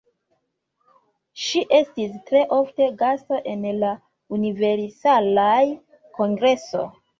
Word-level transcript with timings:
Ŝi 1.41 1.61
estis 1.79 2.15
tre 2.31 2.41
ofta 2.57 2.89
gasto 3.03 3.39
en 3.53 3.69
la 3.85 3.93
Universalaj 4.41 5.63
Kongresoj. 6.19 6.87